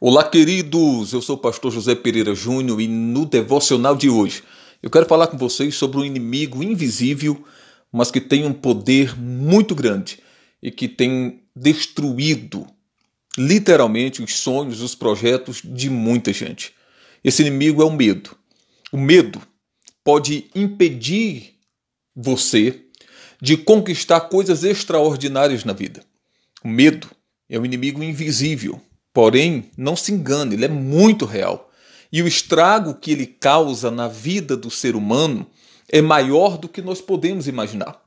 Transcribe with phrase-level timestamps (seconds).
[0.00, 1.12] Olá, queridos!
[1.12, 4.42] Eu sou o pastor José Pereira Júnior e no devocional de hoje
[4.82, 7.44] eu quero falar com vocês sobre um inimigo invisível,
[7.90, 10.20] mas que tem um poder muito grande
[10.62, 12.66] e que tem destruído
[13.36, 16.72] literalmente os sonhos, os projetos de muita gente.
[17.24, 18.36] Esse inimigo é o medo.
[18.92, 19.42] O medo
[20.04, 21.54] pode impedir
[22.14, 22.84] você
[23.40, 26.04] de conquistar coisas extraordinárias na vida.
[26.64, 27.08] O medo
[27.48, 28.80] é um inimigo invisível,
[29.12, 31.70] Porém, não se engane, ele é muito real.
[32.12, 35.46] E o estrago que ele causa na vida do ser humano
[35.88, 38.00] é maior do que nós podemos imaginar.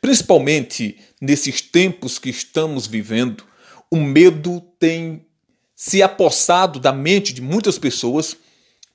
[0.00, 3.44] Principalmente nesses tempos que estamos vivendo,
[3.90, 5.26] o medo tem
[5.74, 8.36] se apossado da mente de muitas pessoas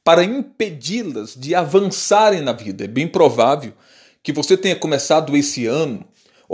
[0.04, 2.84] para impedi-las de avançarem na vida.
[2.84, 3.74] É bem provável
[4.22, 6.06] que você tenha começado esse ano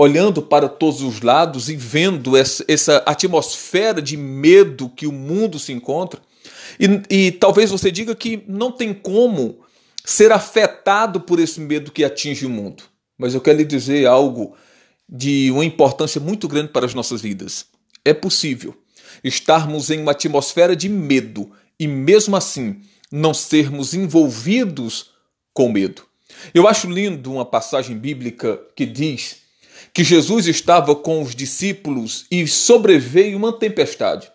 [0.01, 5.59] olhando para todos os lados e vendo essa, essa atmosfera de medo que o mundo
[5.59, 6.21] se encontra.
[6.79, 9.59] E, e talvez você diga que não tem como
[10.05, 12.83] ser afetado por esse medo que atinge o mundo.
[13.17, 14.55] Mas eu quero lhe dizer algo
[15.07, 17.65] de uma importância muito grande para as nossas vidas.
[18.05, 18.73] É possível
[19.21, 22.79] estarmos em uma atmosfera de medo e, mesmo assim,
[23.11, 25.11] não sermos envolvidos
[25.53, 26.03] com medo.
[26.53, 29.48] Eu acho lindo uma passagem bíblica que diz
[29.93, 34.31] que Jesus estava com os discípulos e sobreveio uma tempestade.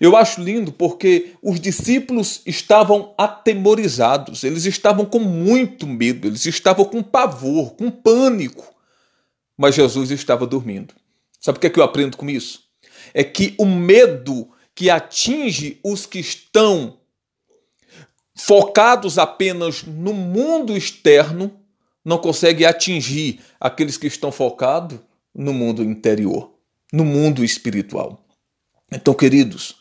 [0.00, 6.84] Eu acho lindo porque os discípulos estavam atemorizados, eles estavam com muito medo, eles estavam
[6.84, 8.74] com pavor, com pânico.
[9.56, 10.94] Mas Jesus estava dormindo.
[11.40, 12.64] Sabe o que é que eu aprendo com isso?
[13.14, 16.98] É que o medo que atinge os que estão
[18.34, 21.58] focados apenas no mundo externo
[22.06, 25.00] não consegue atingir aqueles que estão focados
[25.34, 26.52] no mundo interior,
[26.92, 28.24] no mundo espiritual.
[28.92, 29.78] Então, queridos,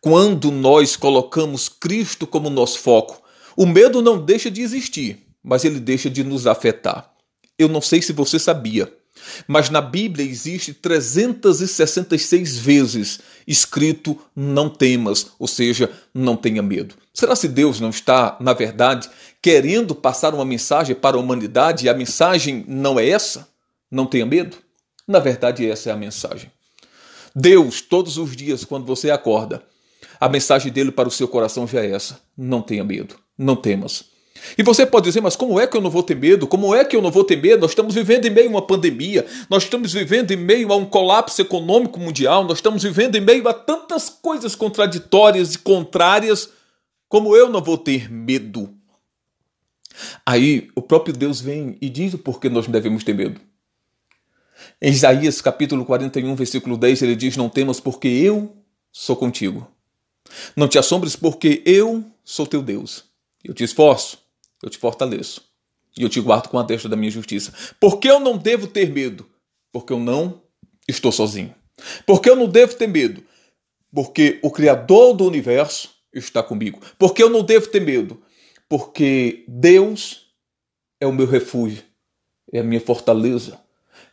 [0.00, 3.22] quando nós colocamos Cristo como nosso foco,
[3.56, 7.14] o medo não deixa de existir, mas ele deixa de nos afetar.
[7.60, 8.90] Eu não sei se você sabia,
[9.46, 16.94] mas na Bíblia existe 366 vezes escrito não temas, ou seja, não tenha medo.
[17.12, 19.10] Será se Deus não está, na verdade,
[19.42, 23.46] querendo passar uma mensagem para a humanidade e a mensagem não é essa?
[23.90, 24.56] Não tenha medo?
[25.06, 26.50] Na verdade, essa é a mensagem.
[27.36, 29.62] Deus, todos os dias, quando você acorda,
[30.18, 34.09] a mensagem dele para o seu coração já é essa: não tenha medo, não temas.
[34.56, 36.46] E você pode dizer, mas como é que eu não vou ter medo?
[36.46, 37.60] Como é que eu não vou ter medo?
[37.60, 40.84] Nós estamos vivendo em meio a uma pandemia, nós estamos vivendo em meio a um
[40.84, 46.50] colapso econômico mundial, nós estamos vivendo em meio a tantas coisas contraditórias e contrárias.
[47.08, 48.72] Como eu não vou ter medo?
[50.24, 53.40] Aí o próprio Deus vem e diz o porquê nós não devemos ter medo.
[54.80, 58.56] Em Isaías capítulo 41, versículo 10, ele diz: Não temas, porque eu
[58.92, 59.70] sou contigo.
[60.54, 63.09] Não te assombres, porque eu sou teu Deus.
[63.44, 64.18] Eu te esforço,
[64.62, 65.42] eu te fortaleço
[65.96, 67.52] e eu te guardo com a destra da minha justiça.
[67.78, 69.28] Porque eu não devo ter medo?
[69.72, 70.42] Porque eu não
[70.88, 71.54] estou sozinho.
[72.06, 73.22] Porque eu não devo ter medo?
[73.92, 76.80] Porque o Criador do universo está comigo.
[76.98, 78.22] Porque eu não devo ter medo?
[78.68, 80.26] Porque Deus
[81.00, 81.82] é o meu refúgio,
[82.52, 83.58] é a minha fortaleza,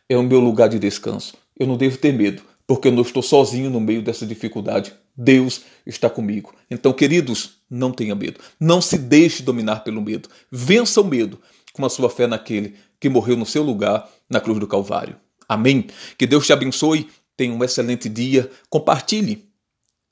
[0.08, 1.36] é o meu lugar de descanso.
[1.56, 4.92] Eu não devo ter medo, porque eu não estou sozinho no meio dessa dificuldade.
[5.16, 6.54] Deus está comigo.
[6.70, 8.38] Então, queridos, não tenha medo.
[8.60, 10.28] Não se deixe dominar pelo medo.
[10.52, 11.40] Vença o medo
[11.72, 15.16] com a sua fé naquele que morreu no seu lugar na cruz do Calvário.
[15.48, 15.86] Amém.
[16.18, 17.08] Que Deus te abençoe.
[17.38, 18.50] Tenha um excelente dia.
[18.68, 19.48] Compartilhe.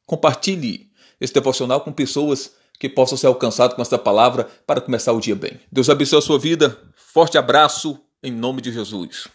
[0.06, 0.88] Compartilhe
[1.21, 5.37] esse devocional com pessoas que possam ser alcançadas com essa palavra para começar o dia
[5.37, 5.61] bem.
[5.71, 6.78] Deus abençoe a sua vida.
[6.94, 9.28] Forte abraço em nome de Jesus.